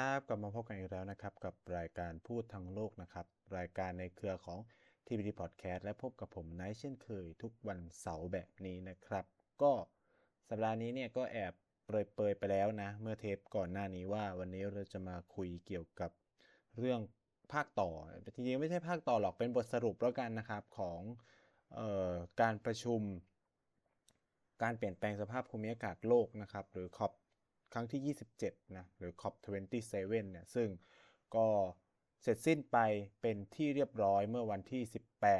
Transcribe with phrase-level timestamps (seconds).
[0.00, 4.58] สวัสดีครับกลับมาพบกันอีกแล้วนะครับ กับรายการพูดทั้งโลกนะครับ รายการในเครือของ
[5.06, 9.24] TBD Podcast และพบกับผมไนท์เช่นเคย ทุกวันเสาร์แบบนี้นะครับ
[9.62, 9.72] ก็
[10.48, 11.52] สัปดาห์นี้เนี่ยก็แอบ
[11.86, 16.10] เปรยๆไปแล้วนะ เมื่อเทปก่อนหน้านี้ว่าวันนี้เราจะมาคุยเกี่ยวกับ
[16.78, 17.00] เรื่อง
[17.52, 17.90] ภาคต่อ
[18.34, 21.00] จริงๆไม่ใช่ภาคต่อหรอกเป็นบทสรุปแล้วกันนะครับของ
[21.78, 23.00] ออการประชุม
[24.62, 27.12] การเปลี่ยนแปลงสภาพภูมิอากาศโลกนะครับ หรือ COP
[27.72, 29.90] ครั้งที่ 27 นะ หรือ COP 27
[30.30, 30.68] เนี่ย ซึ่ง
[31.36, 31.46] ก็
[32.22, 32.78] เสร็จสิ้นไป
[33.22, 34.82] เป็นที่เรียบร้อยเมื่อวันที่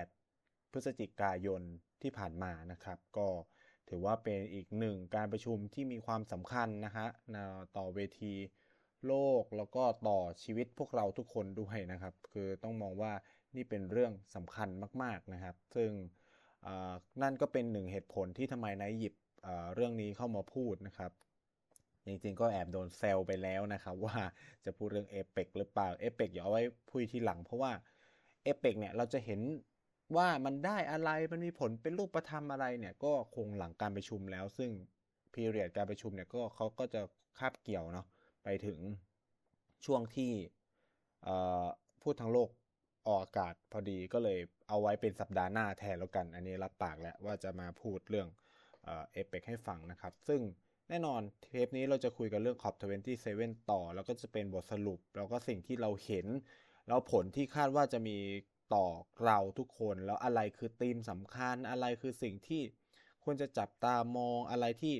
[0.08, 1.62] 18 พฤศจิกายน
[2.02, 3.28] ที่ผ่านมานะครับ ก็
[3.88, 7.06] ถือว่าเป็นอีกหนึ่งการประชุมที่มีความสำคัญนะฮะ
[7.76, 8.34] ต่อเวที
[9.06, 13.12] โลกแล้วก็ต่อชีวิตพวกเราทุกคนด้วยนะครับ คือต้องมองว่า
[13.56, 14.68] นี่เป็นเรื่องสำคัญ
[15.02, 15.90] มาก ๆนะครับ ซึ่ง
[17.22, 19.14] นั่นก็เป็นหนึ่งเหตุผลที่ทำไมนายหยิบ
[19.74, 21.12] เรื่องนี้เข้ามาพูดนะครับ
[22.06, 24.16] จริงๆก็แอบโดนแซวไปแล้วนะครับ ว่า
[24.64, 27.72] จะพูดเรื่องเอเปกหรือเปล่าเอเปกอย่าเอาไว้พูดทีหลัง เพราะว่า
[28.44, 29.40] เอเปกเนี่ยเราจะเห็น
[30.16, 34.70] ว่ามันได้อะไรมันมีผลเป็นรูปธรรมอะไรเนี่ยก็คงหลังการประชุมแล้ว ซึ่ง
[35.32, 37.00] พีเรียดการประชุมเนี่ยก็เขาก็จะ
[37.38, 38.06] คาบเกี่ยวเนาะ
[38.44, 38.78] ไปถึง
[39.84, 40.32] ช่วงที่
[42.02, 42.48] พูดทั้งโลก
[43.08, 48.28] ออกอากาศพอดีก็เลยเอาไว้เป็นสัปดาห์หน้าแทนแล้วกัน อันนี้รับปากแล้วว่าจะมาพูดเรื่อง
[48.84, 50.40] เอเปกให้ฟังนะครับ ซึ่ง
[50.92, 56.26] แน่นอนเทปนี้เราจะคุยกันเรื่อง COP27 ต่อ แล้วก็จะเป็นบทสรุป แล้วก็สิ่งที่เราเห็น
[56.88, 58.18] แล้วผลที่คาดว่าจะมี
[58.74, 58.86] ต่อ
[59.24, 62.62] เราทุกคนแล้วอะไรคือธีมสำคัญอะไรคือสิ่งที่
[63.24, 64.94] ควรจะจับตามองอะไรที่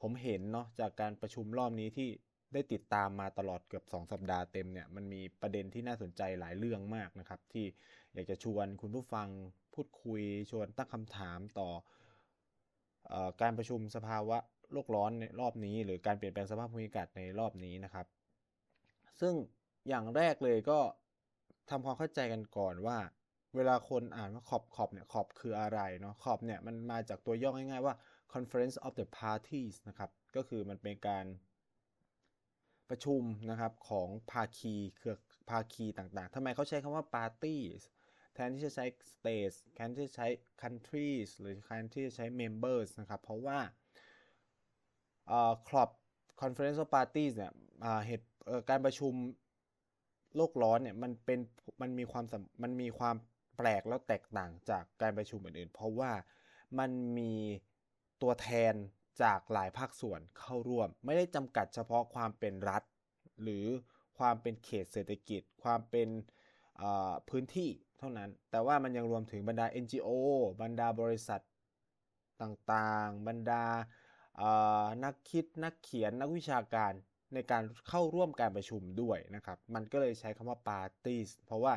[0.00, 2.08] ผมเห็นเนาะจากการประชุมรอบนี้ที่
[2.52, 7.66] ได้ติดตามมาตลอดเกือบ 2 สัปดาห์เต็มเนี่ยมันมีประเด็นที่น่าสนใจหลายเรื่องมากนะครับ ที่
[8.12, 9.28] อยากจะชวนคุณผู้ฟัง
[9.74, 11.68] พูดคุยชวนตั้งคำถามต่อ
[13.12, 14.38] ออการประชุมสภาวะ
[14.72, 18.06] โลกร้อนในรอบนี้ หรือการเปลี่ยนแปลงสภาพภูมิอากาศในรอบนี้นะครับ
[19.20, 19.34] ซึ่ง
[19.88, 20.78] อย่างแรกเลยก็
[21.70, 22.98] ทำความเข้าใจกันก่อนว่า
[23.56, 27.94] เวลาคนอ่านว่าขอบขอบเนี่ยขอบคืออะไรเนาะขอบเนี่ยมันมาจากตัวย่อง่ายๆว่า
[28.34, 31.26] Conference of the Parties นะครับ ก็คือมันเป็นการ
[32.90, 35.16] ประชุมนะครับของภาคีเครือ
[35.50, 37.80] ภาคีต่างๆทำไมเขาใช้คำว่า parties
[38.34, 40.28] แทนที่จะใช้ states แทนที่จะใช้
[40.62, 43.58] countries หรือแทนที่จะใช้ members นะครับ เพราะว่า
[45.68, 45.88] ครอบ
[46.40, 47.52] conference of parties เนี่ย
[48.06, 48.26] เหตุ
[48.68, 49.12] การประชุม
[50.36, 51.40] โลกร้อนเนี่ยมันเป็น
[51.82, 52.24] มันมีความ
[52.62, 53.16] มันมีความ
[53.56, 56.12] แปลกแล้วแตกต่างจากการประชุมอื่นๆ เพราะว่า
[56.78, 57.32] มันมี
[58.22, 58.74] ตัวแทน
[59.22, 62.82] จากหลายภาคส่วนเข้าร่วม ไม่ได้จำกัดเฉพาะความเป็นรัฐ
[63.42, 63.64] หรือ
[64.18, 66.08] ความเป็นเขตเศรษฐกิจ ความเป็น
[67.28, 70.08] พื้นที่เท่านั้น แต่ว่ามันยังรวมถึงบรรดา NGO
[70.62, 71.40] บรรดาบริษัท
[72.42, 73.64] ต่างๆ บรรดา
[75.04, 76.92] นักคิดนักเขียนนักวิชาการ
[77.34, 81.74] ในการเข้าร่วมการประชุมด้วยนะครับ มันก็เลยใช้คำว่า parties เพราะว่า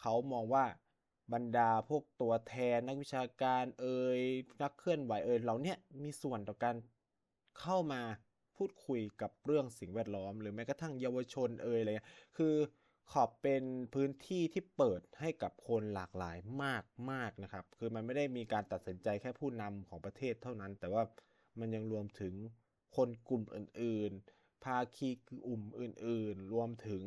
[0.00, 0.64] เขามองว่า
[1.32, 4.20] บรรดาพวกตัวแทนนักวิชาการเอ่ย
[4.62, 6.76] นักเคลื่อนไหวเอ่ยเหล่านี้มีส่วนต่อการ
[7.60, 8.02] เข้ามา
[8.56, 11.90] พูดคุยกับเรื่องสิ่งแวดล้อม หรือแม้กระทั่งเยาวชนเอ่ยอะไร
[12.36, 12.54] คือ
[13.12, 13.64] ขอบเป็น
[13.94, 21.02] พื้นที่ที่เปิดให้กับคนหลากหลายมากมากนะครับ คือมันไม่ได้มีการตัดสินใจแค่ผู้นำของประเทศเท่านั้น แต่ว่า
[21.60, 22.34] มันยังรวมถึง
[22.96, 27.02] คนกลุ่มอื่นๆ ภาคีกลุ่มอื่นๆ รวมถึง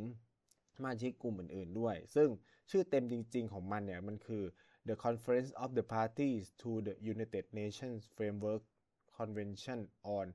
[0.83, 2.29] มาชิกกลุ่มอื่นๆด้วย ซึ่ง
[2.69, 4.43] ชื่อเต็มจริงๆของมันเนี่ย มันคือ
[4.87, 8.63] The Conference of the Parties to the United Nations Framework
[9.17, 9.79] Convention
[10.17, 10.25] on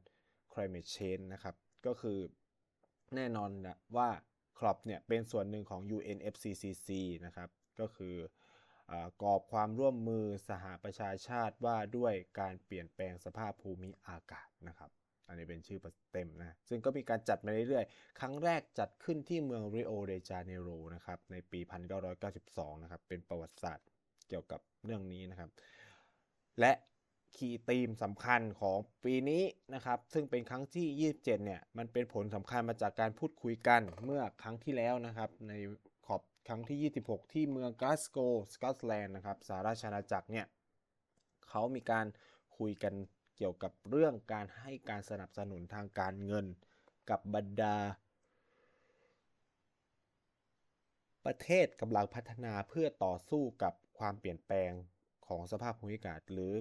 [0.52, 1.54] Climate Change นะครับ
[1.86, 2.18] ก็คือ
[3.14, 4.08] แน่นอนนะว่า
[4.58, 6.88] ครอบเนี่ยเป็นส่วนหนึ่งของ UNFCCC
[7.26, 7.48] นะครับ
[7.80, 8.14] ก็คือ
[9.22, 14.90] กรอบความร่วมมือสหประชาชาติว่าด้วยการเปลี่ยนแปลงสภาพภูมิอากาศนะครับ
[15.28, 15.78] อันนี้เป็นชื่อ
[16.12, 21.60] เต็มนะ ซึ่งก็มีการจัดมาเรื่อยๆ ครั้งแรกจัดขึ้นที่เมืองริโอเดจาเนโรนะครับในปี
[22.22, 23.86] 1992 นะครับ เป็นประวัติศาสตร์
[24.28, 25.50] เกี่ยวกับเรื่องนี้นะครับ
[26.60, 26.72] และ
[27.36, 29.42] คีย์ธีมสำคัญของปีนี้
[29.74, 35.52] นะครับ ซึ่งเป็นครั้งที่ 27 เนี่ย มันเป็นผลสำคัญมาจากการพูดคุยกันเมื่อครั้งที่แล้วนะครับ ใน
[36.46, 38.18] ครั้งที่ 26 ที่เมืองกลาสโก
[38.54, 40.46] สกอตแลนด์นะครับสหราชอาณาจักรเนี่ย
[41.48, 42.06] เขามีการ
[42.58, 42.94] คุยกัน
[43.36, 46.46] เกี่ยวกับเรื่องการให้การสนับสนุนทางการเงิน
[47.10, 47.76] กับบรรดา
[51.26, 54.70] ประเทศกำลังพัฒนาเพื่อต่อสู้กับความเปลี่ยนแปลง
[55.26, 56.54] ของสภาพภูมิอากาศหรือ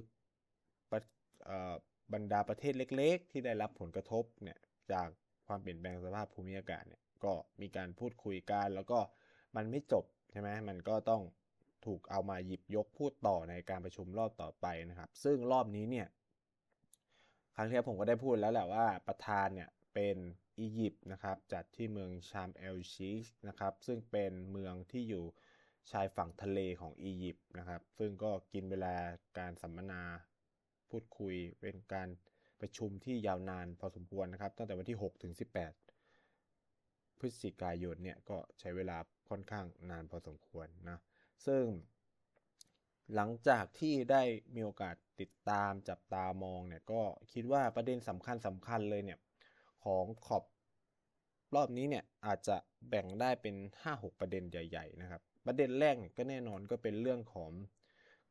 [2.13, 4.59] บรรดาประเทศเล็ก ๆ ที่ได้รับผลกระทบเนี่ย
[4.91, 5.07] จาก
[5.47, 8.99] ความเปลี่ยนแปลงสภาพภูมิอากาศเนี่ยก็มีการพูดคุยกันแล้วก็
[9.55, 11.21] มันไม่จบใช่ไหมมันก็ต้อง
[11.85, 16.07] ถูกเอามาหยิบยกพูดต่อในการประชุมรอบต่อไปนะครับ ซึ่งรอบนี้เนี่ย
[17.55, 20.17] ครั้งที่ผมก็ได้พูดแล้วแหละว่าประธานเนี่ยเป็น
[20.59, 25.23] อียิปต์นะครับจัดที่เมืองชามเอลชีชนะครับซึ่งเป็นเมืองที่อยู่
[25.91, 28.95] ชายฝั่งทะเลของอียิปต์นะครับ ซึ่งก็กินเวลา
[29.37, 30.01] การสัมมนา
[30.89, 32.09] พูดคุยเป็นการ
[32.59, 35.84] ประชุมที่ยาวนานพอสมควรนะครับ ตั้งแต่วันที่ 6 ถึง 18
[37.19, 38.97] พฤศจิกายนเนี่ยก็ใช้เวลา
[39.29, 40.99] ค่อนข้างนานพอสมควรนะ
[41.47, 41.63] ซึ่ง
[43.15, 44.23] หลังจากที่ได้
[44.55, 47.01] มีโอกาสติดตามจับตามองเนี่ยก็
[47.33, 49.19] คิดว่าประเด็นสำคัญสำคัญเลยเนี่ย
[49.83, 50.43] ของขอบ
[51.55, 52.57] รอบนี้เนี่ยอาจจะ
[52.89, 57.51] แบ่งได้เป็น 5-6 ประเด็นใหญ่ๆนะครับ ประเด็นแรกเนี่ยก็แน่นอนก็เป็นเรื่องของ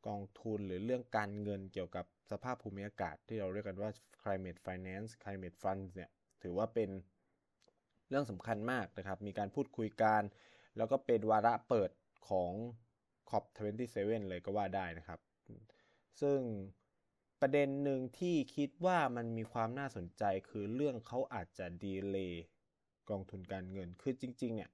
[0.07, 3.89] กองทุนหรือเรื่องการเงินเกี่ยวกับสภาพภูมิอากาศที่เราเรียกกันว่า
[4.21, 6.09] climate finance climate funds เนี่ย
[6.43, 6.89] ถือว่าเป็น
[8.09, 10.21] เรื่องสำคัญมากนะครับ มีการพูดคุยกัน
[10.77, 11.89] แล้วก็เป็นวาระเปิด
[12.29, 12.51] ของ
[13.29, 13.97] COP27
[14.29, 15.19] เลยก็ว่าได้นะครับ
[16.21, 16.39] ซึ่ง
[17.41, 22.43] ประเด็นหนึ่งที่คิดว่ามันมีความน่าสนใจคือเรื่องเขาอาจจะดีเลย์
[23.09, 24.69] กองทุนการเงิน คือจริงๆเนี่ย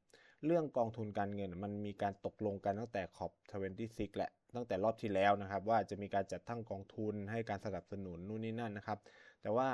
[0.45, 8.99] เรื่องกองทุนการเงินมันมีการตกลงกันตั้งแต่ COP26 แหละตั้งแต่รอบที่แล้วนะครับ ว่าจะมีการจัดตั้งกองทุนให้การสนับสนุนนู่นนี่นั่นนะครับ
[9.41, 9.69] แต่ว่า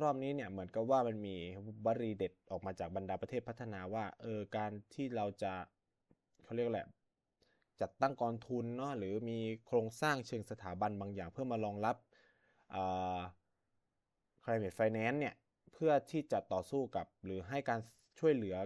[0.00, 1.36] รอบนี้เนี่ยเหมือนกับว่ามันมี
[1.84, 5.52] บรีเด็ดออกมาจากบรรดาประเทศพัฒนาว่าเออการที่เราจะ
[6.44, 6.88] เขาเรียกแหละ
[7.80, 11.96] จัดตั้งกองทุนเนาะหรือมีโครงสร้างเชิงสถาบันบางอย่าง เพื่อมารองรับ
[14.44, 15.34] climate finance เนี่ย
[15.72, 17.80] เพื่อที่จะต่อสู้กับหรือให้การ
[18.18, 18.56] ช่วยเหลือ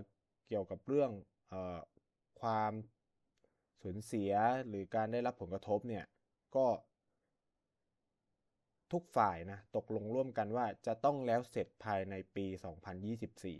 [0.49, 1.11] เกี่ยวกับเรื่อง
[1.53, 1.55] อ
[2.41, 2.73] ความ
[3.83, 4.33] สูญเสีย
[4.69, 6.05] หรือการได้รับผลกระทบเนี่ย
[6.57, 6.67] ก็
[8.93, 12.47] ทุกฝ่ายนะตกลงร่วมกันว่าจะต้องแล้วเสร็จภายในปี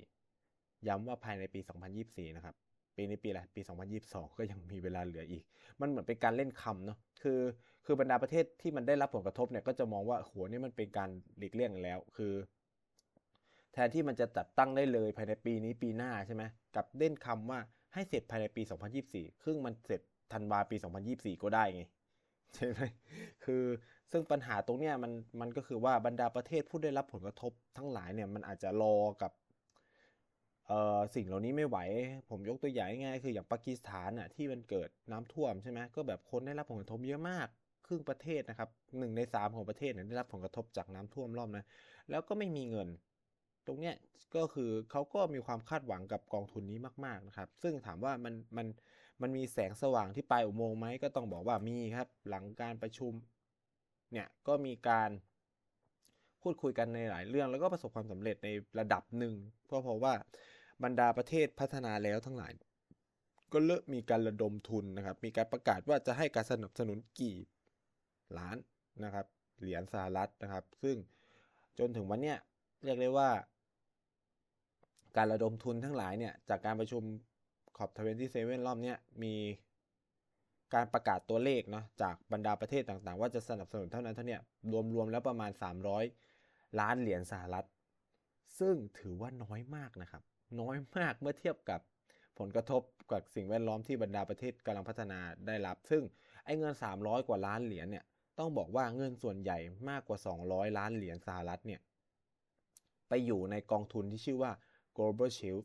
[0.07, 1.61] 2024 ย้ำว่าภายในปี
[1.99, 2.55] 2024 นะครับ
[2.97, 3.61] ปีนี้ปีอะไร ปี
[4.01, 5.43] 2022 ก็ยังมีเวลาเหลืออีก
[5.81, 7.41] มันเหมือนเป็นการเล่นคำเนาะ คือ
[7.87, 12.33] คือบรรดาประเทศที่มันได้รับผลกระทบเนี่ยก็จะมองว่าหัวนี่มันเป็นการหลีกเลี่ยงแล้ว คือ
[13.73, 16.43] แทนที่มันจะจัดตั้งได้เลยภายในปีนี้ปีหน้าใช่ไหม
[16.77, 17.59] กับเล่นคำว่า
[17.95, 18.63] ให้เสร็จภายในปี
[19.03, 20.01] 2024 ครึ่งมันเสร็จ
[20.33, 20.77] ธันวาปี
[21.09, 21.85] 2024 ก็ได้ไง
[22.55, 22.81] ใช่ไหม
[23.45, 23.65] คือ
[24.11, 29.33] ซึ่งปัญหาตรงเนี้ยมันมันก็คือว่าบรรดาประเทศผู้ได้รับผลกระทบทั้งหลายเนี่ยมันอาจจะรอกับ
[30.69, 31.79] เอ่อสิ่งเหล่านี้ไม่ไหว
[32.31, 37.49] ผมยกตัวอย่างง่ายๆคืออย่างปากีสถานอะที่มันเกิดน้ำท่วมใช่ไหมก็แบบคนได้รับผลกระทบเยอะมาก
[37.87, 41.65] ครึ่งประเทศนะครับหนึ่งในสามของประเทศเนี่ยได้รับผลกระทบจากน้ำท่วมรอบนะ
[42.11, 42.89] แล้วก็ไม่มีเงิน
[43.67, 43.95] ตรงเนี้ย
[44.37, 48.67] ก็คือเขาก็มีความคาดหวังกับกองทุนนี้มาก ๆนะครับ ซึ่งถามว่ามันมัน
[49.23, 53.13] มันมีแสงสว่างที่ปลายอุโมงค์ไหมก็ต้องบอกว่ามีครับ หลังการประชุม
[54.13, 55.11] เนี่ยก็มีการ
[56.43, 58.49] พูดคุยกันในหลายเรื่อง แล้วก็ประสบความสำเร็จใน
[58.79, 59.35] ระดับหนึ่ง
[59.67, 60.15] เพราะเพราะว่า
[60.85, 62.53] บรรดาประเทศพัฒนาแล้วทั้งหลาย
[63.53, 67.37] ก็เริ่มมีการระดมทุนนะครับ มีการประกาศว่าจะให้การสนับสนุนกี่
[68.39, 68.57] ล้าน
[69.05, 69.27] นะครับ
[69.61, 70.97] เหรียญสหรัฐนะครับ ซึ่ง
[71.79, 72.39] จนถึงวันเนี้ย
[72.85, 73.31] เรียกได้ว่า
[75.17, 77.03] การระดมทุนทั้งหลายเนี่ยจากการประชุม
[77.77, 77.91] ขอบ
[78.29, 79.35] 27รอบนี้มี
[80.75, 84.39] การประกาศตัวเลขเนาะจากบรรดาประเทศต่างๆ ว่าจะสนับสนุนเท่านั้นเท่านี้
[84.95, 85.51] รวมๆแล้วประมาณ
[86.15, 87.67] 300 ล้านเหรียญสหรัฐ
[88.59, 90.23] ซึ่งถือว่าน้อยมากนะครับ
[90.61, 91.81] น้อยมากเมื่อเทียบกับ
[92.39, 96.03] ผลกระทบกับสิ่งแวดล้อมที่บรรดาประเทศกำลังพัฒนาได้รับ ซึ่ง
[96.45, 98.05] ไอ้เงิน 300 กว่าล้านเหรียญเนี่ย
[98.39, 100.19] ต้องบอกว่าเงินส่วนใหญ่มากกว่า
[100.49, 101.81] 200 ล้านเหรียญสหรัฐเนี่ย
[103.09, 104.53] ไปอยู่ในกองทุนที่ชื่อว่า
[104.97, 105.65] Global Shield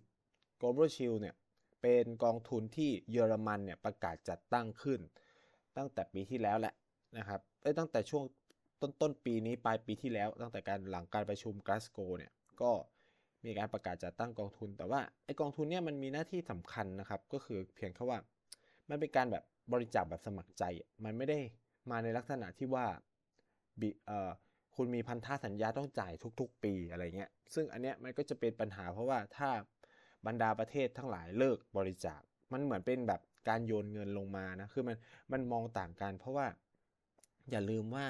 [0.59, 1.35] Global Shield เนี่ย
[1.81, 4.99] เป็นกองทุนที่เยอรมันเนี่ยประกาศจัดตั้งขึ้น
[5.77, 6.73] ตั้งแต่ปีที่แล้วแหละ
[7.17, 8.23] นะครับเอ้ตั้งแต่ช่วง
[8.81, 12.71] ต้นต้นปีนี้ปลายปีที่แล้ว ตั้งแต่การหลังการประชุมกลาสโกเนี่ยก็
[13.45, 18.19] มีการประกาศจัดตั้งกองทุน แต่ว่าไอกองทุนเนี่ยมันมีหน้าที่สำคัญนะครับก็คือเพียงแค่ว่า
[18.89, 20.63] มันเป็นการแบบบริจาคแบบสมัครใจ
[21.05, 21.39] มันไม่ได้
[21.91, 22.85] มาในลักษณะที่ว่า
[23.81, 24.31] บิเอ่อ
[24.75, 29.49] คุณมีพันธสัญญาต้องจ่ายทุก ๆ ปีอะไรเงี้ย ซึ่งอันเนี้ยมันก็จะเป็นปัญหาเพราะว่าถ้า
[30.27, 34.95] บรรดาประเทศทั้งหลายเลิกบริจาค มันเหมือนเป็นแบบการโยนเงินลงมานะ คือมัน
[35.31, 36.47] มันมองต่างกันเพราะว่า
[37.51, 38.05] อย่าลืมว่า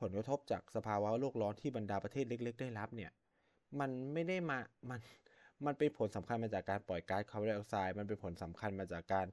[0.00, 3.10] ผลกระทบจากสภาวะโลกร้อนที่บรรดาประเทศเล็ก ๆ ได้รับเนี่ย
[3.80, 4.58] มันไม่ได้มา
[4.90, 5.00] มัน
[5.66, 9.26] มันเป็นผลสำคัญมาจากการปล่อยก๊าซคาร์บอนไดออกไซด์ มันเป็นผลสำคัญมาจากการ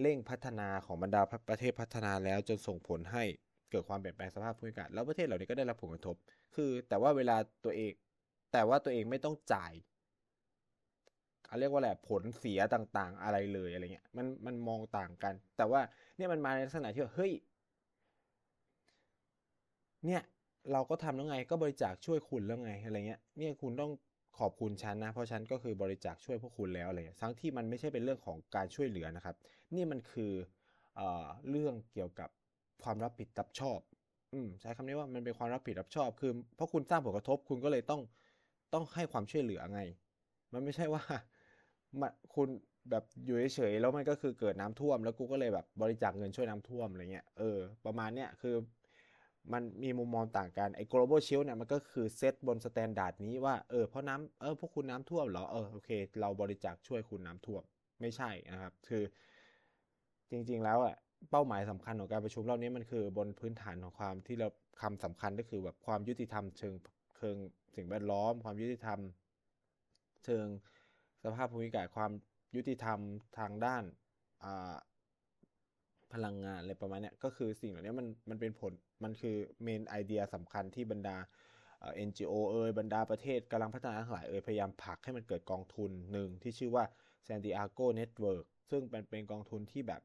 [0.00, 3.24] เร่งพัฒนาของบรรดาประเทศพัฒนาแล้วจนส่งผลให้
[3.70, 6.16] เกิดความเปลี่ยนแปลงสภาพภูมิอากาศ แล้วประเทศเหล่านี้ก็ได้รับผลกระทบ
[6.54, 7.92] คือแต่ว่าเวลาตัวเอง
[8.52, 9.72] แต่ว่าตัวเองไม่ต้องจ่าย
[11.60, 15.80] เรียกว่าแหละผลเสียต่างๆ อะไรเลยอะไรเงี้ยมันมันมองต่างกัน แต่ว่า
[16.16, 17.32] เนี่ยมันมาในลักษณะที่ว่าเฮ้ย
[20.06, 20.22] เนี่ย
[20.72, 23.90] เราก็ทำแล้วไงก็บริจาคช่วยคุณแล้วไงอะไรเงี้ยเนี่ยคุณต้อง
[24.38, 29.36] ขอบคุณฉันนะเพราะฉันก็คือบริจาคช่วยพวกคุณแล้วอะไรเงี้ยทั้งที่มันไม่ใช่เป็นเรื่องของการช่วยเหลือนะครับ
[29.76, 30.32] นี่มันคือ
[30.96, 32.28] เอ่อเรื่องเกี่ยวกับ
[32.82, 33.78] ความรับผิดรับชอบ
[34.32, 38.00] อืมใช้คำนี้ว่ามันเป็นความรับผิดรับชอบ คือเพราะคุณสร้างผลกระทบคุณก็เลยต้อง
[38.74, 39.80] ต้องให้ความช่วยเหลือไง
[40.52, 41.02] มันไม่ใช่ว่า
[42.00, 42.48] มาคุณ
[42.90, 48.56] แบบอยู่เฉยๆแล้วมันก็คือเกิดน้ำท่วม แล้วกูก็เลยแบบบริจาคเงินช่วยน้ำท่วมอะไรเงี้ยเออประมาณเนี้ยคือ
[49.52, 55.90] มันมีมุมมองต่างกันไอ้ global shield เนี่ยมันก็คือเซตบน standard นี้ว่าเออเพราะน้ำเออพวกคุณน้ำท่วมเหรอเออโอเค
[56.20, 57.62] เราบริจาคช่วยคุณน้ำท่วม
[58.00, 59.02] ไม่ใช่นะครับ คือ
[60.30, 60.94] จริง ๆ แล้วอะ
[61.30, 64.48] เป้าหมายสำคัญของการประชุมรอบนี้มันคือบนพื้นฐานของความที่เรา
[64.82, 66.74] คำสำคัญก็คือแบบความยุติธรรมเชิง
[67.16, 67.36] เชิง
[67.76, 68.98] สิ่งแวดล้อม ความยุติธรรม
[70.24, 70.46] เชิง
[71.24, 72.10] สภาพภูมิอากาศความ
[72.56, 72.98] ยุติธรรม
[73.38, 73.84] ทางด้าน
[76.12, 78.72] พลังงานอะไรประมาณนี้ก็คือสิ่งเหล่านี้มันมันเป็นผล
[79.04, 81.16] มันคือเมนไอเดียสำคัญที่บรรดา
[81.94, 86.84] เอ็นจีโอเอยบรรดาประเทศกำลังพัฒนาทั้งหลายเอยพยายามผลักให้มันเกิดกองทุนหนึ่งที่ชื่อว่า
[87.28, 90.02] Santiago Network ซึ่งเป็นเป็นกองทุนที่แบบ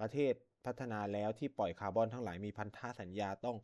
[0.00, 0.32] ประเทศ
[0.66, 3.56] พัฒนาแล้วที่ปล่อยคาร์บอนทั้งหลายมีพันธสัญญาต้อง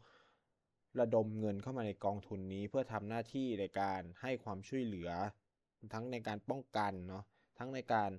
[1.00, 5.11] ระดมเงินเข้ามาในกองทุนนี้เพื่อทำหน้าที่ในการให้ความช่วยเหลือ
[5.93, 7.25] ทั้งในการป้องกันเนาะ
[7.59, 8.11] ทั้งในการ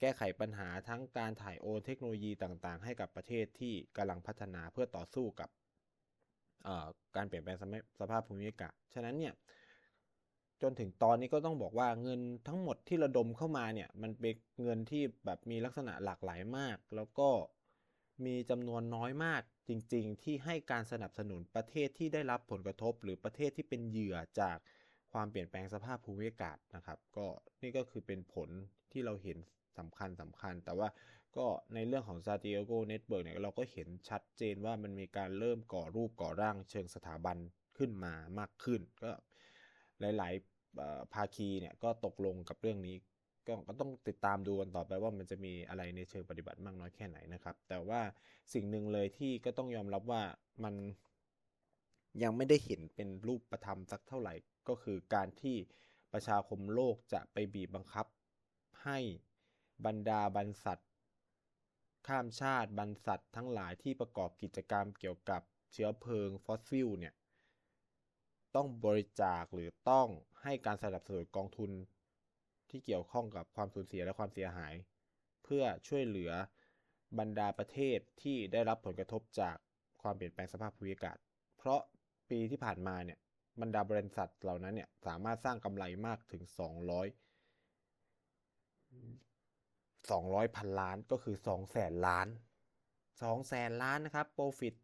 [0.00, 5.50] แก้ไขปัญหาทั้งการถ่ายโอนเทคโนโลยีต่างๆ ให้กับประเทศที่กำลังพัฒนาเพื่อต่อสู้กับ
[7.16, 7.56] การเปลี่ยนแปลง
[8.00, 9.34] สภาพภูมิอากาศ ฉะนั้นเนี่ย
[10.62, 17.28] จนถึงตอนนี้ก็ต้องบอกว่าเงินทั้งหมดที่ระดมเข้ามาเนี่ยมันเป็นเงินที่แบบมีลักษณะหลากหลายมาก แล้วก็
[18.24, 24.58] มีจำนวนน้อยมากจริง ๆ ที่ให้การสนับสนุนประเทศที่ได้รับผลกระทบ หรือประเทศที่เป็นเหยื่อจาก
[25.14, 27.26] ความเปลี่ยนแปลงสภาพภูมิอากาศนะครับ ก็
[27.62, 28.48] นี่ก็คือเป็นผล
[28.92, 29.38] ที่เราเห็น
[29.78, 30.88] สำคัญสำคัญ แต่ว่า
[31.36, 37.36] ก็ในเรื่องของ s a t i a g o Network เนี่ยเราก็เห็นชัดเจนว่ามันมีการเริ่มก่อรูปก่อร่างเชิงสถาบัน
[37.78, 39.10] ขึ้นมามากขึ้น ก็
[40.00, 42.96] หลายๆภาคีเนี่ยก็ตกลงกับเรื่องนี้
[43.46, 48.00] ก็ก็ต้องติดตามดูกันต่อไปว่ามันจะมีอะไรในเชิงปฏิบัติมากน้อยแค่ไหนนะครับ แต่ว่า
[48.54, 50.22] สิ่งหนึ่งเลยที่ก็ต้องยอมรับว่า
[50.64, 50.74] มัน
[52.22, 54.34] ยังไม่ได้เห็นเป็นรูปธรรมสักเท่าไหร่
[54.68, 55.56] ก็คือการที่
[56.12, 58.06] ประชาคมโลกจะไปบีบบังคับ
[58.84, 58.98] ให้
[59.86, 60.80] บรรดาบรรษัท
[62.06, 65.42] ข้ามชาติบรรษัททั้งหลายที่ประกอบกิจกรรมเกี่ยวกับ
[65.72, 67.14] เชื้อเพลิงฟอสซิลเนี่ย
[68.54, 70.08] ต้องบริจาคหรือต้อง
[70.42, 71.70] ให้การสนับสนุนกองทุน
[72.70, 74.74] ที่เกี่ยวข้องกับความสูญเสียและความเสียหาย
[75.44, 76.32] เพื่อช่วยเหลือ
[77.18, 79.56] บรรดาประเทศที่ได้รับผลกระทบจาก
[80.02, 81.16] ความเปลี่ยนแปลงสภาพภูมิอากาศ
[81.58, 81.80] เพราะ
[82.30, 83.18] ปีที่ผ่านมาเนี่ย
[83.60, 86.52] บรรดาบริษัทเหล่านั้นเนี่ยสามารถสร้างกำไรมากถึง 200
[90.10, 92.28] 200 พันล้านก็คือ 2 แสนล้าน
[92.86, 94.74] 2 แสนล้านนะครับ profit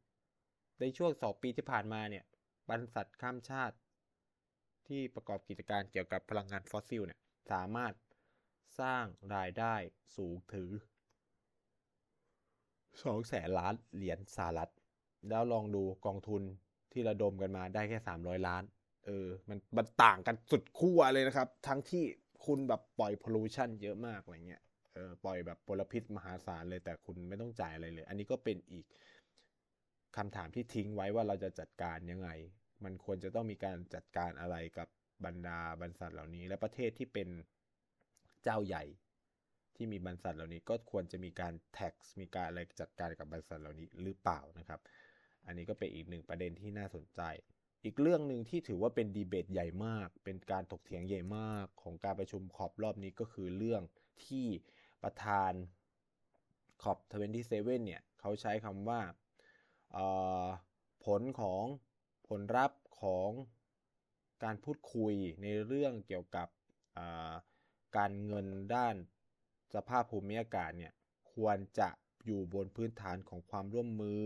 [0.80, 2.24] ในช่วง 2 ปีที่ผ่านมาเนี่ย
[2.70, 3.76] บริษัทข้ามชาติ
[4.88, 7.94] ที่ประกอบกิจการเกี่ยวกับพลังงานฟอสซิลเนี่ยสามารถ
[8.80, 9.74] สร้างรายได้
[10.16, 10.68] สูงถึง
[12.34, 14.72] 2แสนล้านเหรียญสหรัฐ
[15.28, 16.42] แล้วลองดูกองทุน
[16.92, 18.62] ที่ระดมกันมาได้แค่ 300 ล้าน
[19.06, 22.04] เออ มันมันต่างกันสุดขั้วเลยนะครับ ทั้งที่
[22.46, 24.62] คุณแบบปล่อย pollution เยอะมากอะไรเงี้ย
[24.94, 28.86] เออ ปล่อยแบบมลพิษมหาศาลเลยแต่คุณไม่ต้องจ่ายอะไรเลย อันนี้ก็เป็นอีก
[30.16, 32.30] คำถามที่ทิ้งไว้ว่าเราจะจัดการยังไง
[32.84, 34.88] มันควรจะต้องมีการจัดการอะไรกับ
[35.24, 37.28] บรรดาบรรษัทเหล่านี้ และประเทศที่เป็น
[38.42, 38.84] เจ้าใหญ่
[39.76, 44.80] ที่มีบรรษัทเหล่านี้ก็ควรจะมีการ tax มีการอะไรจัดการกับบรรษัทเหล่านี้หรือเปล่านะครับ
[45.50, 47.20] อันนี้ก็เป็นอีกหนึ่งประเด็นที่น่าสนใจ
[47.84, 53.82] อีกเรื่องหนึ่งที่ถือว่าเป็นดีเบตใหญ่มาก เป็นการถกเถียงใหญ่มากของการประชุมขอบรอบนี้ก็คือเรื่อง
[54.24, 54.46] ที่
[55.02, 55.52] ประธาน
[56.82, 59.00] ขอบ27เนี่ยเขาใช้คำว่า
[61.04, 61.64] ผลของ
[62.28, 63.30] ผลลัพธ์ของ
[64.44, 66.48] การพูดคุยในเรื่องเกี่ยวกับ
[67.96, 68.96] การเงินด้าน
[69.74, 70.92] สภาพภูมิอากาศเนี่ย
[71.32, 71.88] ควรจะ
[72.26, 74.24] อยู่บนพื้นฐานของความร่วมมือ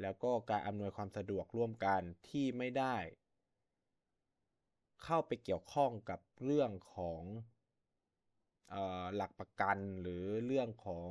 [0.00, 2.96] แล้วก็การอำนวยความสะดวกร่วมกันที่ไม่ได้
[5.04, 7.22] เข้าไปเกี่ยวข้องกับเรื่องของ
[9.16, 11.06] หลักประกันหรือเรื่องของ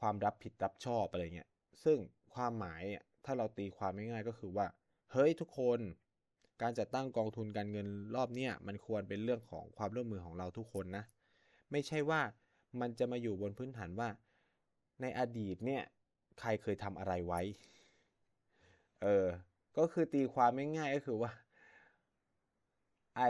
[0.00, 1.50] ความรับผิดรับชอบอะไรเงี้ย
[1.84, 1.98] ซึ่ง
[2.34, 2.82] ความหมาย
[3.24, 4.66] ถ้าเราตีความง่ายๆก็คือว่า
[5.12, 5.80] เฮ้ยทุกคน
[6.62, 11.04] การจัดตั้งกองทุนการเงินรอบเนี้ยมันควรเป็นเรื่องของความร่วมมือของเราทุกคนนะ
[11.70, 12.20] ไม่ใช่ว่า
[12.80, 14.08] มันจะมาอยู่บนพื้นฐานว่า
[15.00, 15.82] ในอดีตเนี่ย
[16.40, 17.40] ใครเคยทำอะไรไว้
[19.02, 19.26] เออ
[19.78, 21.32] ก็คือตีความง่ายๆก็คือว่า
[23.16, 23.22] ไอ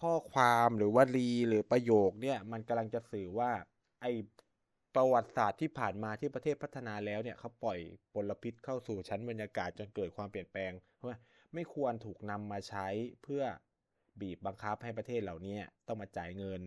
[0.00, 3.50] ข้อความหรือวลีหรือประโยคเนี่ย มันกำลังจะสื่อว่า
[4.00, 4.06] ไอ
[4.94, 7.78] ประวัติศาสตร์ที่ผ่านมาที่ประเทศพัฒนาแล้วเนี่ยเขาปล่อย
[8.14, 11.08] มลพิษเข้าสู่ชั้นบรรยากาศจนเกิดความเปลี่ยนแปลงเพราะ
[11.54, 12.86] ไม่ควรถูกนำมาใช้
[13.22, 13.42] เพื่อ
[14.20, 16.62] บีบบังคับให้ประเทศเหล่านี้ต้องมาจ่ายเงิน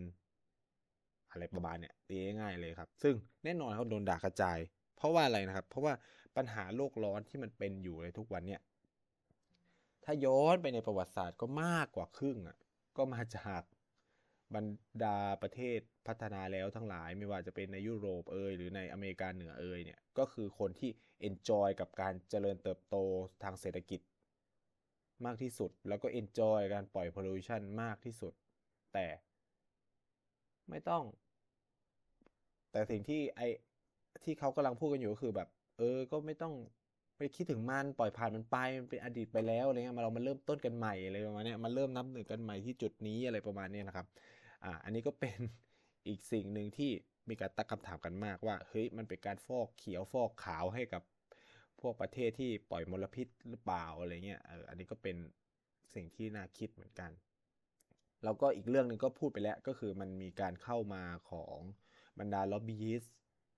[1.31, 4.59] อะไรประมาณเนี่ยตีง่ายเลยครับ ซึ่งแน่นอนเขาโดนด่ากระจาย
[4.99, 5.93] เพราะว่าอะไรนะครับ เพราะว่า
[6.37, 8.61] ปัญหาโลกร้อนที่มันเป็นอยู่ในทุกวันเนี่ย
[10.03, 12.57] ถ้าย้อนไปในประวัติศาสตร์ก็มากกว่าครึ่งอะ
[12.97, 13.61] ก็มาจาก
[14.55, 14.65] บรร
[15.03, 20.91] ดาประเทศพัฒนาแล้วทั้งหลายไม่ว่าจะเป็นในยุโรปเอยหรือในอเมริกาเหนือเอยเนี่ยก็คือคนที่
[21.27, 22.95] enjoy กับการเจริญเติบโต
[23.43, 24.01] ทางเศรษฐกิจ
[25.25, 28.33] มากที่สุด แล้วก็ enjoy การปล่อย pollution มากที่สุด
[28.93, 29.07] แต่
[30.69, 31.03] ไม่ต้อง
[32.71, 33.41] แต่สิ่งที่ไอ
[34.23, 35.47] ที่เขากำลังพูดกันอยู่ก็คือแบบ
[35.77, 36.53] เออ ก็ไม่ต้อง
[37.17, 44.07] ไปคิดถึงมันปล่อยผ่านมันไปมันเป็นอดีตไปแล้วอะไรเงี้ยมาเรามาเริ่มต้นกันใหม่อะไรประมาณนี้มาเริ่มนับหนึ่งกันใหม่ที่จุดนี้อะไรประมาณนี้นะครับ
[44.63, 45.39] อ่า อันนี้ก็เป็น
[46.07, 46.91] อีกสิ่งหนึ่งที่
[47.29, 51.03] มีการตั้งคำถามกันมากว่าเฮ้ยมันเป็นการฟอกเขียวฟอกขาวให้กับ
[51.81, 55.15] พวกประเทศที่ปล่อยมลพิษหรือเปล่าอะไรเงี้ยเอออันนี้ก็เป็น
[55.93, 57.11] สิ่งที่น่าคิดเหมือนกัน
[58.23, 61.57] แล้วก็อีกเรื่องหนึ่งก็พูดไปแล้วก็คือมันมีการเข้ามาของ
[62.19, 62.95] บรรดาล็อบบี้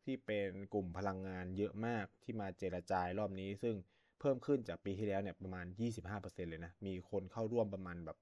[0.05, 3.75] ที่เป็นกลุ่มพลังงานเยอะมากที่มาเจรจารอบนี้ ซึ่ง
[4.19, 8.17] เพิ่มขึ้นจากปีที่แล้วเนี่ยประมาณ 25%เลยนะ มีคนเข้าร่วมประมาณแบบ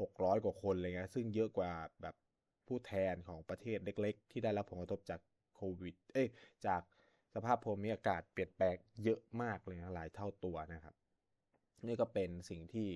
[0.00, 1.70] 600 กว่าคนเลยนะซึ่งเยอะกว่า
[2.02, 2.14] แบบ
[2.66, 5.20] ผู้แทนของประเทศเล็ก ๆ ที่ได้รับผลกระทบจาก
[5.56, 6.28] โควิด เอ้ย
[6.66, 6.82] จาก
[7.34, 10.94] สภาพภูมิอากาศเปลี่ยนแปลงเยอะมากเลยนะหลายเท่าตัวนะครับ
[11.86, 12.88] นี่ก็เป็นสิ่งที่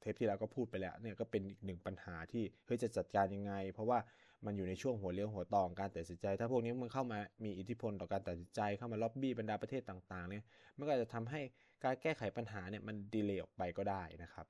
[0.00, 3.98] เทปที่แล้วก็พูดไปแล้วเนี่ยก็เป็นอีกหนึ่งปัญหาที่เฮ้ยจะจัดการยังไง เพราะว่า
[4.46, 10.44] มันอยู่ในช่วงหัวเลี้ยวหัวต่อการตัดสินใจ ถ้าพวกนี้มันเข้ามามีอิทธิพลต่อการตัดสินใจเข้ามาล็อบบี้บรรดาประเทศต่างๆเนี่ย
[10.78, 11.40] มันก็จะทำให้
[11.84, 14.46] การแก้ไขปัญหาเนี่ยมันดีเลย์ออกไปก็ได้นะครับ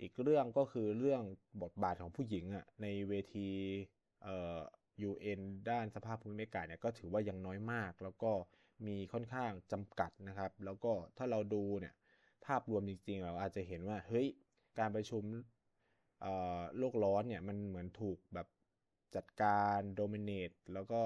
[0.00, 1.22] อีกเรื่องก็คือเรื่อง
[1.62, 3.48] บทบาทของผู้หญิงอะในเวที
[4.22, 4.58] เอ่อ
[5.08, 5.40] UN
[5.70, 8.32] ด้านสภาพภูมิอากาศเนี่ยก็ถือว่ายังน้อยมาก แล้วก็
[8.86, 11.94] มีค่อนข้างจำกัดนะครับ แล้วก็ถ้าเราดูเนี่ย
[12.44, 14.26] ภาพรวมจริงๆ เราอาจจะเห็นว่าเฮ้ย
[14.78, 15.24] การประชุม
[16.78, 18.46] โลกร้อนเนี่ยมันเหมือนถูกแบบ
[19.16, 21.00] จัดการโดมิเนตแล้วก็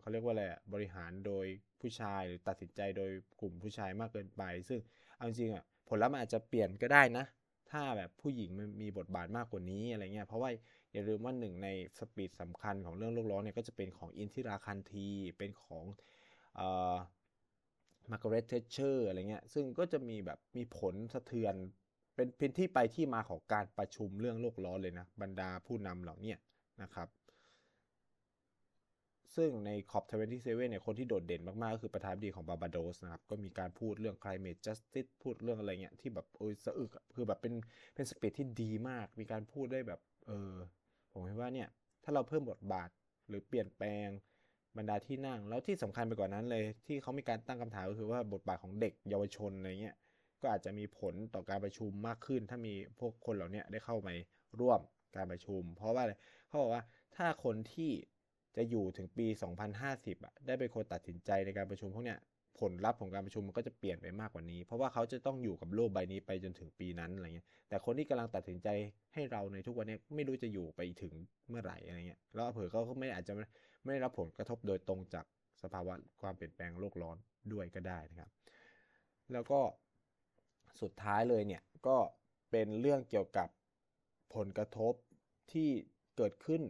[0.00, 1.46] เขาเรียกว่าอะไรบริหารโดย
[1.80, 3.10] ผู้ชายหรือตัดสินใจโดย
[3.40, 4.80] กลุ่มผู้ชายมากเกินไป ซึ่ง
[5.16, 7.24] เอาจริงอะผลลัพธ์มันอาจจะเปลี่ยนก็ได้นะ
[7.70, 10.50] ถ้าแบบผู้หญิงมันมีบทบาทมากกว่านี้อะไรเงี้ยเพราะว่า
[10.92, 15.08] อย่าลืมว่าหนึ่งใน speech สำคัญของเรื่องโลกร้อนเนี่ยก็จะเป็นของอินทิราคานธี
[15.38, 15.84] เป็นของ
[18.10, 21.54] มาร์กาเร็ตแทตเชอร์อะไรเงี้ยซึ่งก็จะมีแบบมีผลสะเทือน
[22.14, 26.34] เป็นเป็นที่ไปที่มาของการประชุมเรื่องโลกร้อนเลยนะบรรดาผู้นำเหล่านี้
[26.82, 27.08] นะครับ
[29.36, 37.54] ซึ่งใน COP27เนี่ยคนที่โดดเด่นมาก ๆ ก็คือประธานาธิบดีของบาร์เบโดสนะครับ ก็มีการพูดเรื่อง climate justice พูดเรื่องอะไรเงี้ยที่แบบโอ้ยสะอึกคือแบบเป็น
[37.94, 40.52] เป็นสเปซที่ดีมาก มีการพูดได้แบบเออ
[41.12, 41.68] ผมคิดว่าเนี่ย
[42.04, 42.88] ถ้าเราเพิ่มบทบาท
[43.28, 44.08] หรือเปลี่ยนแปลง
[44.76, 49.96] บรรดาที่นั่ง แล้วที่สำคัญไปกว่านั้นเลย ที่เขามีการตั้งคำถามก็คือว่าบทบาทของเด็กเยาวชนอะไรเงี้ย
[50.42, 54.08] ก็อาจจะมีผลต่อการประชุมมากขึ้น ถ้ามีพวกคนเหล่านี้ได้เข้าไป
[54.60, 54.80] ร่วม
[55.16, 56.04] การประชุม เพราะว่า
[56.48, 56.82] เขาบอกว่า
[57.16, 57.90] ถ้าคนที่
[58.56, 59.26] จะอยู่ถึงปี
[59.76, 62.18] 2050อะได้เป็นคนตัดสินใจในการประชุมพวกเนี้ย
[62.60, 68.68] ผลลัพธ์ของการประชุมมันก็จะเปลี่ยนไปมากกว่านี้ เพราะว่าเขาจะต้องอยู่กับโลกใบนี้ไปจนถึงปีนั้นอะไรเงี้ยแต่คนที่กำลังตัดสินใจ
[69.14, 71.14] ให้เราในทุกวันนี้ไม่รู้จะอยู่ไปถึง
[71.48, 73.32] เมื่อไหร่อะไรเงี้ยแล้วเผื่อเขาก็ไม่อาจจะ
[73.84, 75.26] ไม่ได้รับผลกระทบโดยตรงจาก
[75.62, 77.16] สภาวะความเปลี่ยนแปลงโลกร้อน
[77.52, 78.30] ด้วยก็ได้นะครับ
[79.32, 79.60] แล้วก็
[80.82, 81.96] สุดท้ายเลยเนี่ยก็
[82.50, 83.48] เป็นเรื่องเกี่ยวกับ
[84.34, 84.94] ผลกระทบ
[85.52, 85.70] ที่
[86.16, 86.62] เกิดขึ้น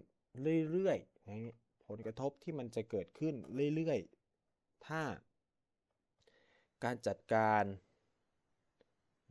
[0.70, 3.34] เรื่อยๆ ลกระทบที่มันจะเกิดขึ้น
[3.74, 5.02] เรื่อยๆ ถ้า
[6.84, 7.64] การจัดการ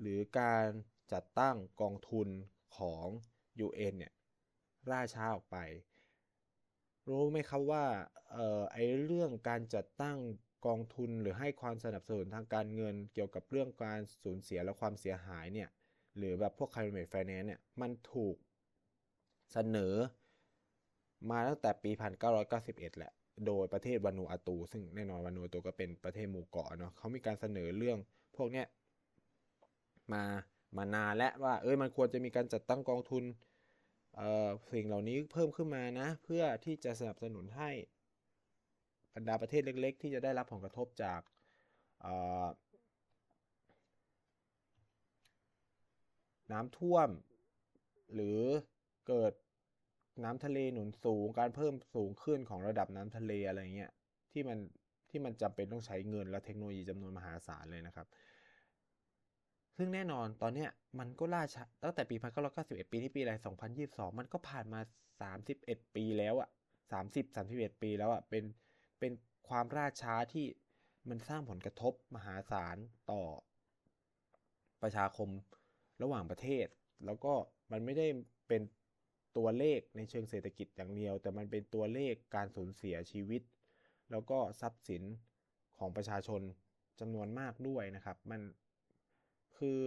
[0.01, 0.67] หรือการ
[1.13, 2.27] จัดตั้งกองทุน
[2.77, 3.05] ของ
[3.65, 4.13] UN เนี่ย
[4.91, 5.57] ล่าช้าออกไป
[7.07, 7.85] รู้ไหมครับว่า
[8.31, 10.17] เอ่อไอเรื่องการจัดตั้ง
[10.67, 15.69] กองทุนหรือให้ความสนับสนุนทางการเงินเกี่ยวกับเรื่องการสูญเสียและความเสียหายเนี่ย
[16.17, 18.35] หรือแบบพวก climate finance เนี่ยมันถูก
[19.53, 19.95] เสนอ
[21.29, 21.91] มาตั้งแต่ปี
[22.39, 23.11] 1991 แหละ
[23.45, 27.97] โดยประเทศวานูอาตู ซึ่งแน่นอนวานูอาตูก็เป็นประเทศหมู่เกาะเนาะเขามีการเสนอเรื่อง
[28.35, 28.67] พวกเนี้ย
[30.13, 30.23] มา
[30.77, 33.23] มานานและว่า เอ้ยมันควรจะมีการจัดตั้งกองทุน
[34.15, 37.71] เอ่อสิ่งเหล่านี้เพิ่มขึ้นมานะ เพื่อที่จะสนับสนุนให้
[39.15, 41.21] บรรดาประเทศเล็ก ๆ ที่จะได้รับผลกระทบจาก
[46.51, 47.09] น้ำท่วม
[48.13, 48.41] หรือ
[49.07, 49.33] เกิด
[50.23, 53.91] น้ำทะเลหนุนสูง การเพิ่มสูงขึ้นของระดับน้ำทะเลอะไรเงี้ย
[54.31, 54.59] ที่มัน
[55.09, 58.07] ที่มันจำเป็นต้องใช้เงินและเทคโนโลยีจำนวนมหาศาลเลยนะครับ
[59.77, 62.15] ซึ่งแน่นอนตอนเนี้ยมันก็ล่าช้าตั้งแต่ปี
[62.53, 63.33] 1991 ปีที่ปีอะไร
[63.77, 64.79] 2022 มันก็ผ่านมา
[65.21, 66.49] 31 ปีแล้วอะ
[66.91, 68.43] 30 31 ปีแล้วอะเป็น
[68.99, 69.11] เป็น
[69.49, 70.45] ความล่าช้าที่
[71.09, 72.77] มันสร้างผลกระทบมหาศาล
[73.11, 73.21] ต่อ
[74.81, 75.29] ประชาคม
[76.01, 76.67] ระหว่างประเทศ
[77.05, 77.33] แล้วก็
[77.71, 78.07] มันไม่ได้
[78.47, 78.61] เป็น
[79.37, 83.41] ตัวเลขในเชิงเศรษฐกิจอย่างเดียว แต่มันเป็นตัวเลขการสูญเสียชีวิต
[84.11, 85.03] แล้วก็ทรัพย์สิน
[85.79, 86.41] ของประชาชน
[86.99, 88.41] จำนวนมากด้วยนะครับ มัน
[89.57, 89.81] คือ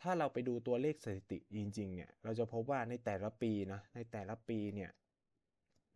[0.00, 4.90] ถ้าเราไปดูตัวเลขสถิติจริงๆเนี่ยเราจะพบว่าในแต่ละปีนะในแต่ละปีเนี่ย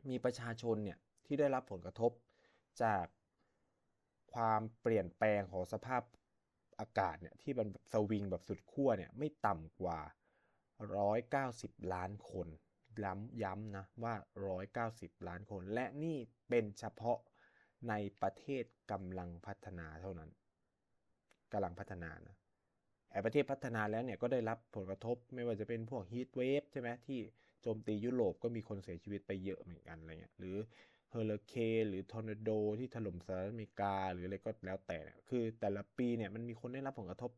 [0.09, 2.13] มีประชาชนเนี่ยที่ได้รับผลกระทบ
[2.83, 3.07] จาก
[4.35, 6.03] ความเปลี่ยนแปลงของสภาพ
[6.81, 9.99] อากาศเนี่ยที่มันสวิงแบบสุดขั้วเนี่ยไม่ต่ำกว่า
[10.81, 12.49] 190 ล้านคน
[13.03, 14.15] ย้ำย้ำนะว่า
[14.71, 16.17] 190 ล้านคน และนี่
[16.49, 17.19] เป็นเฉพาะ
[17.89, 20.31] ในประเทศกำลังพัฒนาเท่านั้น
[21.53, 22.37] กำลังพัฒนานะ
[23.13, 27.21] ไอ้ประเทศพัฒนาแล้วเนี่ยก็ได้รับผลกระทบไม่ว่าจะเป็นพวก heat wave ใช่ไหมที่
[27.63, 30.57] โจมตียุโรปก็มีคนเสียชีวิตไปเยอะเหมือนกันอะไรเงี้ยหรือ
[31.11, 37.31] เฮอริเคนหรือทอร์นาโดที่ถล่มสหรัฐอเมริกาหรืออะไรก็แล้วแต่เนี่ยคือแต่ละปีเนี่ยมันมีคนได้รับผลกระทบ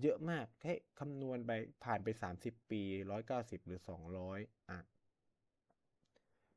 [0.00, 1.50] เยอะมากแค่คำนวณไป
[1.84, 2.08] ผ่านไป
[2.42, 2.82] 30 ปี
[3.24, 3.80] 190 หรือ
[4.24, 4.78] 200 อะ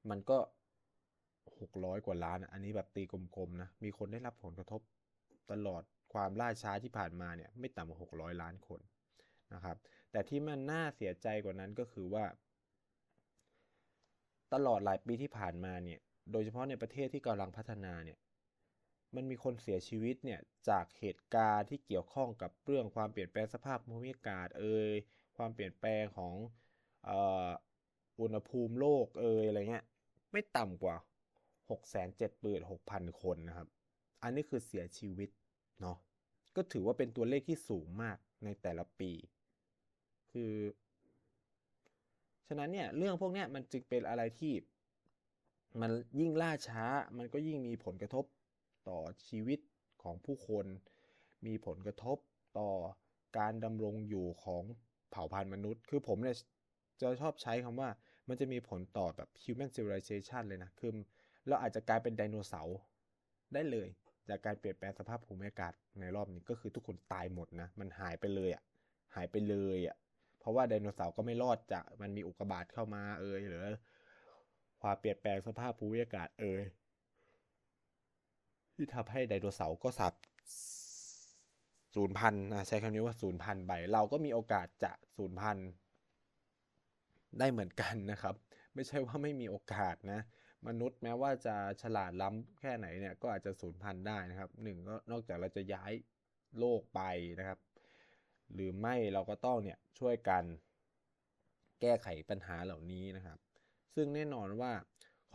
[0.09, 0.39] มันก็
[1.59, 4.81] 600 กว่าล้านอันนี้แบบตีกลมๆนะ มีคนได้รับผลกระทบ
[5.51, 8.79] ตลอดความล่าช้าที่ผ่านมาเนี่ย ไม่ต่ำกว่า 600 ล้านคน
[9.53, 9.77] นะครับ
[10.11, 12.25] แต่ที่มันน่าเสียใจกว่านั้นก็คือว่า
[14.53, 15.99] ตลอดหลายปีที่ผ่านมาเนี่ย
[16.31, 18.17] โดยเฉพาะในประเทศที่กำลังพัฒนาเนี่ย
[19.15, 20.39] มันมีคนเสียชีวิตเนี่ย
[20.69, 24.91] จากเหตุการณ์ที่เกี่ยวข้องกับเรื่องความเปลี่ยนแปลงสภาพภูมิอากาศเอ่ย
[25.37, 26.33] ความเปลี่ยนแปลงของ
[28.19, 29.85] อุณหภูมิโลกเอ่ยอะไรเงี้ย
[30.31, 30.95] ไม่ต่ำกว่า
[31.69, 33.67] 6 7 6 0 0 0 คนนะครับ
[34.23, 35.29] อันนี้คือเสียชีวิต
[35.81, 35.97] เนาะ
[36.55, 39.11] ก็ถือว่าเป็นตัวเลขที่สูงมากในแต่ละปี
[40.31, 40.53] คือ
[42.47, 44.53] ฉะนั้นเนี่ยเรื่องพวกนี้มันจึงเป็นอะไรที่
[45.81, 46.83] มันยิ่งล่าช้า
[47.17, 48.25] มันก็ยิ่งมีผลกระทบ
[48.89, 49.59] ต่อชีวิต
[50.03, 50.65] ของผู้คน
[51.45, 52.17] มีผลกระทบ
[52.59, 52.69] ต่อ
[53.37, 54.63] การดำรงอยู่ของ
[55.11, 56.35] เผ่าพันธุ์มนุษย์ คือผมเนี่ย
[57.01, 57.89] จะชอบใช้คำว่า
[58.27, 60.91] มันจะมีผลต่อแบบ human civilization เลยนะ คือ
[61.47, 62.77] เราอาจจะกลายเป็นไดโนเสาร์
[63.53, 63.87] ได้เลย
[64.29, 68.63] จากการเปลี่ยนแปลงสภาพภูมิอากาศในรอบนี้ก็คือทุกคนตายหมดนะ มันหายไปเลยอะ่ะ
[69.15, 69.95] หายไปเลยอะ่ะ
[70.39, 73.63] เพราะว่าไดโนเสาร์ก็ไม่รอดจากมันมีอุกกาบาตเข้ามาเอยหรือ
[74.81, 76.61] ความเปลี่ยนแปลงสภาพภูมิอากาศเอย
[78.75, 80.13] ที่ทำให้ไดโนเสาร์ก็สับ
[81.95, 85.57] ศูนย์พันนะใช้คำนี้ว่าศูนย์พันไปเราก็มีโอกาสจะศูนย์พัน
[87.39, 88.35] ได้เหมือนกันนะครับ
[88.73, 90.19] ไม่ใช่ว่าไม่มีโอกาสนะ
[90.67, 95.91] มนุษย์แม้ว่าจะฉลาดล้ำแค่ไหนเนี่ยก็อาจจะสูญพันได้นะครับหนึ่งก็นอกจากเราจะย้าย
[96.59, 97.01] โลกไป
[97.39, 97.59] นะครับ
[98.53, 100.43] หรือไม่เราก็ต้องเนี่ยช่วยกัน
[101.81, 103.39] แก้ไขปัญหาเหล่านี้นะครับ
[103.95, 104.71] ซึ่งแน่นอนว่า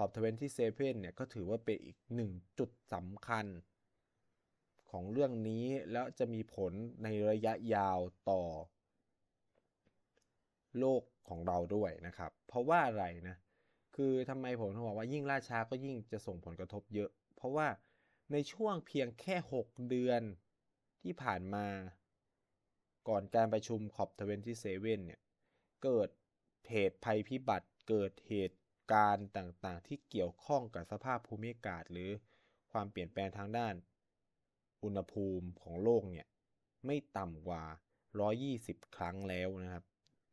[0.02, 3.46] อบทเวนที่เซเว่นเนี่ยก็ถือว่าเป็นอีกหนึ่งจุดสำคัญ
[4.90, 7.98] ของเรื่องนี้แล้วจะมีผลในระยะยาว
[8.30, 8.42] ต่อ
[10.78, 13.36] โลกของเราด้วยนะครับ เพราะว่าอะไรนะ
[13.96, 17.66] คือทำไมผมถึงบอกว่ายิ่งล่าช้าก็ยิ่งจะส่งผลกระทบเยอะ เพราะว่า
[18.32, 20.22] ในช่วงเพียงแค่ 6 เดือน
[21.02, 21.66] ที่ผ่านมา
[23.08, 25.20] ก่อนการประชุมขอบทเวนที่เซเว่นเนี่ย
[25.84, 26.08] เกิด
[26.70, 28.56] เหตุภัยพิบัติเกิดเหตุ
[28.92, 32.10] การณ์ต่างๆ ที่เกี่ยวข้องกับสภาพภูมิอากาศ หรือ
[32.72, 33.74] ความเปลี่ยนแปลงทางด้าน
[34.84, 36.26] อุณหภูมิของโลกเนี่ย
[36.86, 37.62] ไม่ต่ำกว่า
[38.28, 39.84] 120 ครั้งแล้วนะครับ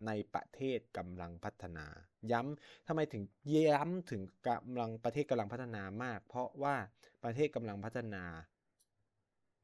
[0.08, 1.86] ในประเทศกำลังพัฒนา
[2.32, 3.24] ย้ำทำไมถึง
[3.56, 6.76] ย้ำถึงกำลังประเทศกำลังพัฒนามาก เพราะว่า
[7.24, 8.24] ประเทศกำลังพัฒนา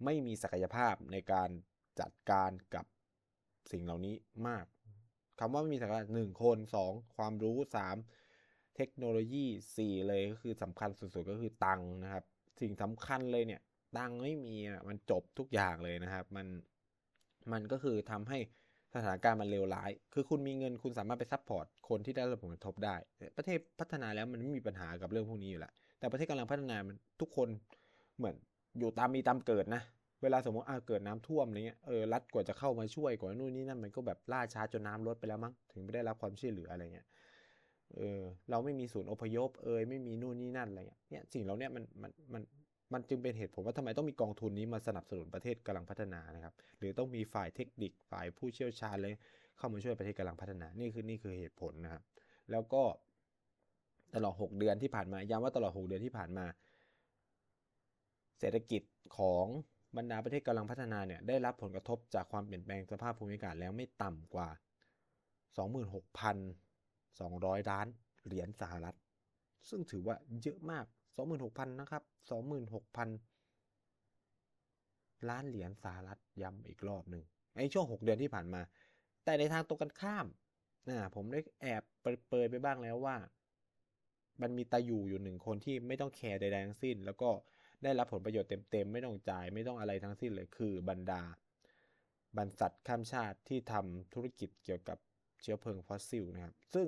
[0.03, 1.49] ไม่มีศักยภาพในการ
[1.99, 2.86] จัดการกับ
[3.71, 4.15] สิ่งเหล่านี้
[4.47, 4.65] มาก
[5.39, 7.95] คำว่าไม่มีศักยภาพหนึ่งคนสองความรู้สาม
[8.76, 9.46] เทคโนโลยี
[9.78, 12.24] สี่เลยก็คือสำคัญสุดๆก็คือตังนะครับ
[12.62, 13.62] สิ่งสำคัญเลยเนี่ย
[13.98, 14.56] ตังไม่มี
[14.90, 16.48] มันจบทุกอย่างเลยนะครับ มัน
[17.52, 18.38] มันก็คือทำให้
[18.94, 22.96] สถานการณ์มันเลวร้าย คือคุณมีเงินคุณสามารถไป support คนที่ได้รับผลกระทบได้
[23.38, 27.50] ประเทศพัฒนาแล้วมันไม่มีปัญหากับเรื่องพวกนี้อยู่แล้วแต่ประเทศกำลังพัฒนามันทุกคน
[28.18, 28.36] เหมือน
[28.80, 29.82] อยู่ตามมีตามเกิดนะ
[30.22, 37.08] เวลาสมมติอ่าเกิดน้ำท่วมอะไรเงี้ย เออรัฐกว่าจะเข้ามาช่วยกว่านู่นนี่นั่นมันก็แบบล่าช้าจนน้ำลดไปแล้วมั้ง ถึงไม่ได้รับความช่วยเหลืออะไรเงี้ย
[37.97, 42.43] เออเราไม่มีศูนย์อพยพเอยไม่มีนู่นนี่นั่นอะไรเงี้ยเนี่ยสิ่งเหล่านี้มันมันมัน
[42.93, 49.13] มันจึงเป็นเหตุผลว่าทำไมต้องมีกองทุนนี้มาสนับสนุนประเทศกำลังพัฒนานะครับ หรือต้องมีฝ่ายเทคนิคฝ่ายผู้เชี่ยวชาญเลย
[49.58, 52.03] เข้ามาช่วยประเทศกำลังพัฒนานี่คือนี่คือเหตุผลนะครับ
[52.51, 52.84] แล้วก็
[54.15, 56.45] ตลอด 6 เดือนที่ผ่านมาย้ำว่าตลอด 6 เดือนที่ผ่านมา
[58.39, 58.82] เศรษฐกิจ
[59.17, 59.45] ของ
[59.97, 64.49] บรรดาประเทศกำลังพัฒนาเนี่ยได้รับผลกระทบจากความเปลี่ยนแปลงสภาพภูมิอากาศแล้วไม่ต่ำกว่า
[67.19, 67.88] 200 ล้าน
[68.26, 68.97] เหรียญสหรัฐ
[69.69, 70.86] ซึ่งถือว่าเยอะมาก
[71.17, 72.04] 26,000 นะครับ
[72.80, 77.23] 26,000 ล้านเหรียญสหรัฐย้ำอีกรอบหนึ่ง
[77.58, 78.62] ในช่วง 6 เดือนที่ผ่านมา
[79.23, 80.26] แต่ในทางตรงกันข้าม
[80.89, 83.15] นะผมได้แอบเปิดไปบ้างแล้วว่า
[84.41, 87.30] มันมีตาอยู่อยู่หนึ่งคนที่ไม่ต้องแคร์ใดๆทั้งสิ้น แล้วก็
[87.84, 91.21] ได้รับผลประโยชน์เต็มๆ ไม่ต้องจ่ายไม่ต้องอะไรทั้งสิ้นเลยคือบรรดา
[92.38, 94.97] บรรษัทข้ามชาติที่ทำธุรกิจเกี่ยวกับ
[95.43, 96.88] เชื้อเพลิงฟอสซิลนะครับ ซึ่ง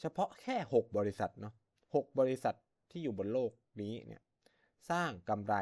[0.00, 1.54] เฉพาะแค่ 6 บริษัทเนาะ
[1.86, 2.54] 6บริษัท
[2.90, 3.50] ที่อยู่บนโลก
[3.80, 4.22] นี้เนี่ย
[4.90, 5.54] สร้างกำไร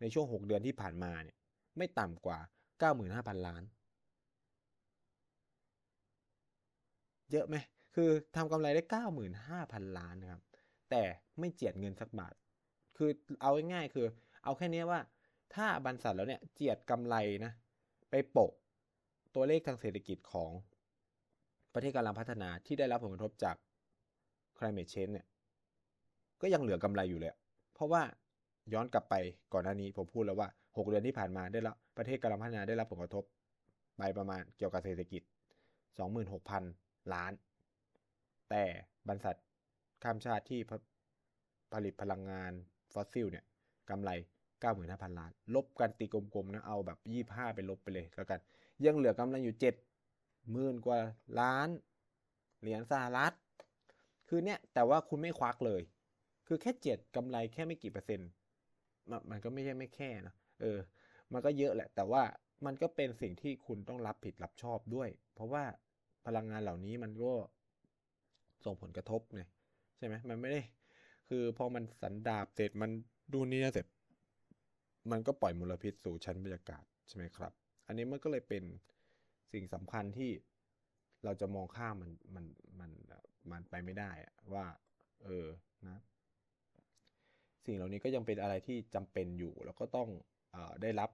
[0.00, 1.36] ในช่วง 6 เดือนที่ผ่านมาเนี่ย
[1.76, 2.38] ไม่ต่ำกว่า
[2.96, 3.62] 95,000 ล้าน
[7.30, 7.56] เยอะไหม
[7.94, 8.82] คือทำกำไรได้
[9.40, 10.42] 95,000 ล้านนะครับ
[10.90, 11.02] แต่
[11.38, 12.34] ไม่เจียดเงินสักบาท
[12.96, 13.10] คือ
[13.42, 14.06] เอาง่ายๆคือ
[14.44, 15.00] เอาแค่นี้ว่า
[15.54, 17.52] ถ้าบรรษัทแล้วเนี่ยเจียดกำไรนะ
[18.10, 18.52] ไปโปะ
[19.34, 20.50] ตัวเลขทางเศรษฐกิจของ
[21.74, 23.56] ประเทศกำลังพัฒนาที่ได้รับผลกระทบจาก
[24.56, 25.26] climate change เนี่ย
[26.40, 27.34] ก็ยังเหลือกำไรอยู่เลย
[27.74, 28.02] เพราะว่า
[28.72, 29.14] ย้อนกลับไป
[29.52, 33.24] ก่อนหน้านี้ผมพูดแล้วว่า 6 เดือนที่ผ่านมาได้รับประเทศกำลังพัฒนาได้รับผลกระทบ
[33.98, 35.22] ไปประมาณเกี่ยวกับเศรษฐกิจ
[36.36, 37.32] 26,000 ล้าน
[38.50, 38.64] แต่
[39.08, 39.36] บรรษัท
[40.02, 40.60] ข้ามชาติที่
[41.72, 42.52] ผลิตพลังงาน
[42.92, 43.44] ฟอสซิลเนี่ย
[43.90, 44.10] กำไร
[44.64, 46.98] 95,000 ล้าน ลบกันตีกลมๆนะเอาแบบ
[47.40, 48.40] 25 ไปลบไปเลยแล้วกัน
[48.84, 49.89] ยังเหลือกำไรอยู่ 7
[50.52, 51.00] หมื่นกว่า
[51.40, 51.68] ล้าน
[52.60, 53.32] เหรียญสหรัฐ
[54.28, 55.82] คือเนี่ยแต่ว่าคุณไม่ควักเลย
[56.46, 58.30] คือแค่เจ็ดกำไรแค่ไม่กี่เปอร์เซ็นต์
[59.30, 60.78] มันก็ไม่ใช่ไม่แค่นะเออ
[61.32, 62.22] มันก็เยอะแหละ แต่ว่า
[62.66, 65.64] มันก็เป็นสิ่งที่คุณต้องรับผิดรับชอบด้วย เพราะว่า
[66.26, 67.32] พลังงานเหล่านี้มันก็
[68.64, 69.42] ส่งผลกระทบไง
[69.98, 70.60] ใช่ไหมมันไม่ได้
[71.28, 72.90] คือพอมันสันดาบเสร็จมัน
[73.32, 73.86] ดูนี่เสร็จ
[75.10, 77.52] มันก็ปล่อยมลพิษสู่ชั้นบรรยากาศใช่ไหมครับ
[77.86, 78.64] อันนี้มันก็เลยเป็น
[79.52, 80.30] สิ่งสำคัญที่
[81.24, 82.44] เราจะมองข้ามมันมัน
[82.80, 82.90] มัน
[83.50, 84.10] มันไปไม่ได้
[84.54, 84.66] ว่า
[85.24, 85.46] เออ
[85.88, 85.98] นะ
[87.66, 90.08] สิ่งเหล่านี้ก็ยังเป็นอะไรที่จำเป็นอยู่ แล้วก็ต้อง
[90.54, 91.10] อได้รับ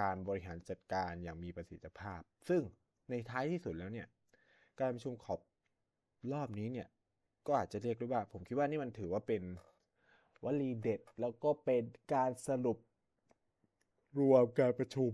[0.00, 2.62] การบริหารจัดการอย่างมีประสิทธิภาพ ซึ่ง
[3.10, 4.08] ในท้ายที่สุดแล้วเนี่ย
[4.80, 5.40] การประชุมขอบ
[6.32, 6.88] รอบนี้เนี่ย
[7.46, 9.42] ก็อาจจะเรียกได้ว่า ผมคิดว่านี่มันถือว่าเป็น
[10.44, 11.82] วลีเด็ด แล้วก็เป็น
[12.14, 12.78] การสรุป
[14.18, 15.12] รวมการประชุม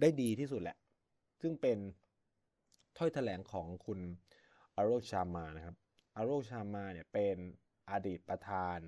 [0.00, 0.76] ได้ดีที่สุดแหละ
[1.40, 1.78] ซึ่งเป็น
[2.98, 4.00] ถ้อยแถลงของคุณ
[4.76, 5.76] อารโรชามานะครับ
[6.16, 7.36] อารโรชามาเนี่ยเป็น
[7.90, 8.78] อดีตประธาน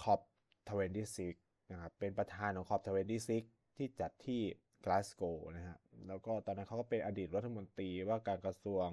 [0.00, 4.40] COP26นะครับ เป็นประธานของ COP26ที่จัดที่
[4.84, 5.22] กลาสโกว์
[5.56, 8.88] นะฮะ แล้วก็ตอนนั้นเขาก็เป็นอดีตรัฐมนตรีว่าการกระทรวง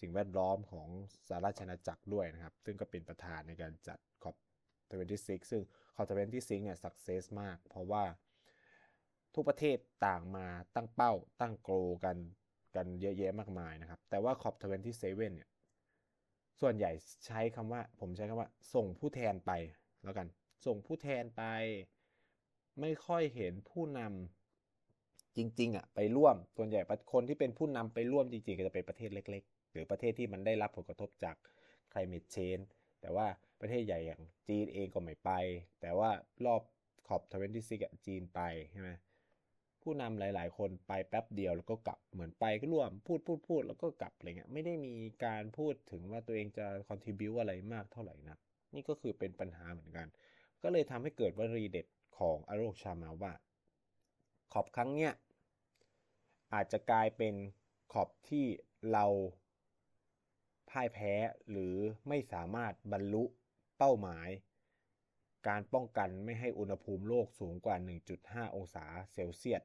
[0.00, 0.88] สิ่งแวดล้อมของ
[1.28, 5.62] สหราชอาณาจักรด้วยนะครับ ซึ่งก็เป็นประธานในการจัด COP26ซึ่ง
[5.96, 8.04] COP26เนี่ย success มาก เพราะว่า
[9.34, 12.16] ทุกประเทศต่างมาตั้งเป้าตั้ง goal กัน
[12.76, 15.48] กันเยอะแยะมากมายนะครับ แต่ว่า COP27เนี่ย
[16.60, 16.90] ส่วนใหญ่
[17.26, 19.52] ใช้คำว่า ผมใช้คำว่า ส่งผู้แทนไป
[20.04, 20.26] แล้วกัน
[20.66, 21.42] ส่งผู้แทนไป
[22.80, 26.80] ไม่ค่อยเห็นผู้นำจริงๆอะไปร่วม ส่วนใหญ่
[27.12, 31.36] คนที่เป็นผู้นำไปร่วมจริงๆ ก็จะเป็นประเทศเล็ก ๆ หรือประเทศที่มันได้รับผลกระทบจาก
[31.92, 32.66] climate change
[33.00, 33.26] แต่ว่า
[33.60, 35.30] ประเทศใหญ่อย่างจีนเองก็ไม่ไป
[35.80, 36.10] แต่ว่า
[36.44, 36.62] รอบ
[37.06, 37.22] ขอบ
[37.54, 38.40] 26อะจีนไป
[38.72, 38.90] ใช่ไหม
[39.82, 48.38] ผู้นำหลาย ๆ คนไปแป๊บเดียวแล้วก็กลับเหมือนไปก็ร่วมพูดพูดพูดแล้วก็กลับอะไรเงี้ยไม่ได้มีการพูดถึงว่าตัวเองจะคอนทิบิวอะไรมากเท่าไหร่นะ
[48.74, 50.06] นี่ก็คือเป็นปัญหาเหมือนกัน
[50.62, 51.86] ก็เลยทำให้เกิดวลีเด็ด
[52.18, 53.32] ของอโรชามาว่า
[54.52, 55.12] ขอบครั้งเนี้ย
[56.54, 57.34] อาจจะกลายเป็น
[57.92, 58.46] ขอบที่
[58.92, 59.06] เรา
[60.70, 61.12] พ่ายแพ้
[61.50, 61.74] หรือ
[62.08, 63.24] ไม่สามารถบรรลุ
[63.78, 64.28] เป้าหมาย
[65.48, 67.76] การป้องกันไม่ให้อุณหภูมิโลกสูงกว่า
[68.16, 69.62] 1.5 องศาเซลเซียส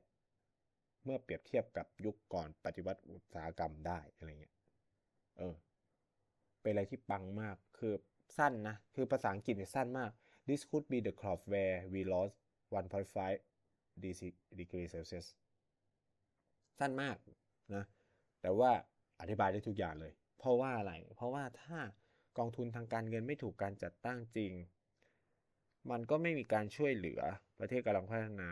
[1.08, 4.56] เมื่อเปรียบเทียบกับยุคก่อนปฏิวัติอุตสาหกรรมได้อะไรเงี้ย
[5.38, 5.56] เออ
[6.62, 7.94] เป็นอะไรที่ปังมาก คือ
[8.38, 10.12] สั้นนะ คือภาษาอังกฤษเนี่ยสั้นมาก
[10.48, 12.36] This could be the crop where we lost
[12.72, 15.28] 1.5 degree Celsius
[16.80, 17.18] สั้นมาก
[17.76, 17.84] นะ
[18.42, 18.72] แต่ว่า
[19.22, 21.80] อธิบายได้ทุกอย่างเลย เพราะว่าอะไร เพราะว่าถ้า
[22.38, 24.54] กองทุนทางการเงินไม่ถูกการจัดตั้งจริง
[25.92, 27.22] มันก็ไม่มีการช่วยเหลือ
[27.60, 28.52] ประเทศกำลังพัฒนา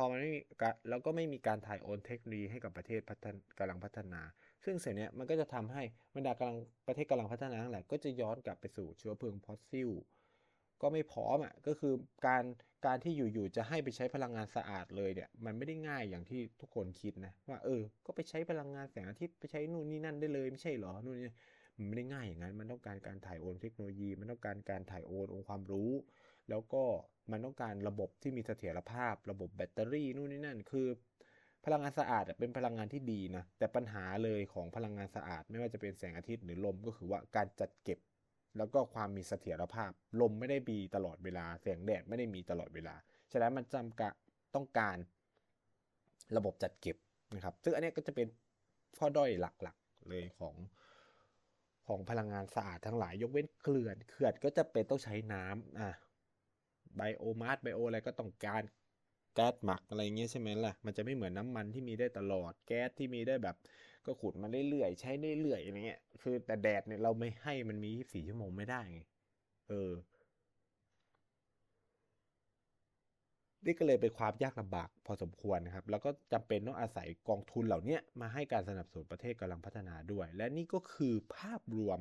[0.00, 0.40] อมันไม่มี
[0.88, 4.20] แล้วก็ไม่มีการถ่ายโอนเทคโนโลยีให้กับประเทศพัฒนกำลังพัฒนา
[4.64, 5.82] ซึ่งเสียเนี้ยมันก็จะทำให้
[6.16, 9.90] บรรดากำลังประเทศกำลังพัฒนาทั้งหลายก็จะย้อนกลับไปสู่เชื้อเพลิงฟอสซิล
[10.82, 11.94] ก็ไม่พร้อมอะก็คือ
[12.26, 12.44] การ
[12.86, 21.34] การที่อยู่ๆจะให้ไปใช้พลังงานสะอาดเลยเนี่ยมันไม่ได้ง่ายอย่างที่ทุกคนคิดนะว่าเออ ก็ไปใช้พลังงานแสงอาทิตย์ไปใช้นู่นนี่นั่นได้เลยไม่ใช่หรอนู่นนี่
[21.76, 25.90] มันไม่ได้ง่ายอย่างนั้น มันต้องการการถ่ายโอนเทคโนโลยี มันต้องการการถ่ายโอนองค์ความรู้
[26.50, 26.82] แล้วก็
[27.30, 30.86] มันต้องการระบบที่มีเสถียรภาพ ระบบแบตเตอรี่นู่นนี่นั่น คือ
[31.64, 37.98] พลังงานสะอาดเป็นพลังงานที่ดีนะ แต่ปัญหาเลยของพลังงานสะอาด ไม่ว่าจะเป็นแสงอาทิตย์หรือลมก็คือว่าการจัดเก็บ
[38.58, 42.94] แล้วก็ความมีเสถียรภาพ ลมไม่ได้มีตลอดเวลา แสงแดดไม่ได้มีตลอดเวลา
[43.32, 44.10] ฉะนั้นมันจำกะ
[44.54, 44.96] ต้องการ
[46.36, 46.96] ระบบจัดเก็บ
[47.34, 48.26] นะครับ ซึ่งอันนี้ก็จะเป็น
[48.98, 50.54] ข้อด้อยหลักๆเลยของ
[51.86, 55.90] ของพลังงานสะอาดทั้งหลาย ยกเว้นเขื่อน เขื่อนก็จะเป็นต้องใช้น้ำอะ
[56.96, 58.62] ไบโอมาสไบโออะไรก็ต้องการ
[59.34, 63.56] แก๊สหมักอะไรเงี้ยใช่ไหมล่ะ มันจะไม่เหมือนน้ำมันที่มีได้ตลอด แก๊สที่มีได้แบบ
[64.06, 69.00] ก็ขุดมาเรื่อยๆ ใช้เรื่อยๆอะไรเงี้ย คือแต่แดดเนี่ยเราไม่ให้มันมี 24 ชั่วโมงไม่ได้ไง
[69.68, 69.92] เออ
[73.64, 81.98] นี่ก็เลยเป็นความยากลำบากพอสมควรนะครับ แล้วก็จำเป็นต้องอาศัยกองทุนเหล่านี้มาให้การสนับสนุนประเทศกำลังพัฒนาด้วย และนี่ก็คือภาพรวม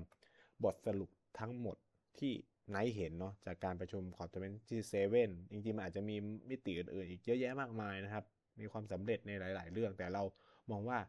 [0.64, 1.78] บทสรุปทั้งหมด
[2.20, 2.34] ที่
[2.70, 6.16] ไนท์เห็นเนาะจากการประชุมขอบจะเป็นที่เซเว่นจริงๆมันอาจจะมี
[6.50, 8.24] มิติอื่นๆอีกเยอะแยะมากมายนะครับ
[8.60, 10.24] มีความสำเร็จในหลาย ๆ เรื่อง แต่เรา
[10.72, 11.00] มองว่า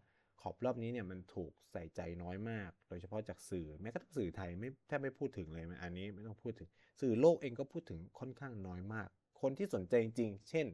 [0.42, 6.68] ขอบรอบนี้เนี่ยมันถูกใส่ใจน้อยมาก โดยเฉพาะจากสื่อแม้กระทั่งสื่อไทยไม่แทบไม่พูดถึงเลยอันนี้ไม่ต้องพูดถึง
[7.00, 9.08] สื่อโลกเองก็พูดถึงค่อนข้างน้อยมาก
[9.40, 10.66] คนที่สนใจจริงๆเช่น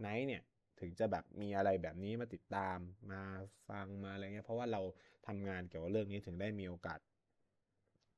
[0.00, 0.42] ไนท์เนี่ย
[0.80, 2.78] ถึงจะแบบมีอะไรแบบนี้มาติดตาม
[3.10, 3.20] มา
[3.68, 4.80] ฟังมาอะไรเงี้ยเพราะว่าเรา
[5.26, 6.98] ทำงานเกี่ยวกับเรื่องนี้ถึงได้มีโอกาส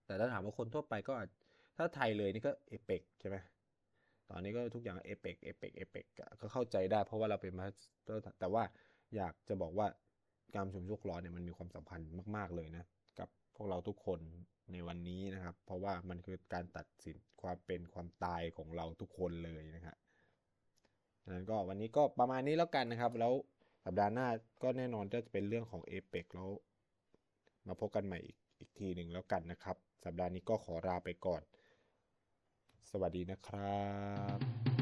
[0.07, 1.29] แต่ถ้าถามว่าคนทั่วไปก็อาจ
[1.77, 3.37] ถ้าไทยเลยนี่ก็เอเปกใช่ไหม
[4.31, 6.07] ตอนนี้ก็ทุกอย่างเอเปกเอเปกเอเปก
[6.41, 7.67] ก็เข้าใจได้เพราะว่าเราเป็นมา
[8.41, 8.63] แต่ว่า
[9.17, 9.87] อยากจะบอกว่า
[10.57, 12.01] การชุมโลกร้อนเนี่ยมันมีความสำคัญ
[12.37, 12.85] มาก ๆเลยนะ
[13.19, 14.21] กับพวกเราทุกคน
[14.73, 19.97] ในวันนี้นะครับ เพราะว่ามันคือการตัดสินความเป็นความตายของเราทุกคนเลยนะครับ
[21.29, 23.33] นั้นก็วันนี้ก็ประมาณนี้แล้วกันนะครับ แล้ว
[23.85, 24.29] สัปดาห์หน้า
[24.63, 26.51] ก็แน่นอนจะเป็นเรื่องของเอเปกแล้ว
[27.67, 31.43] มาพบกันใหม่อีกอีกทีหนึ่งแล้วกันนะครับ สัปดาห์นี้ก็ขอลาไปก่อน
[32.91, 33.83] สวัสดีนะครั
[34.37, 34.74] บ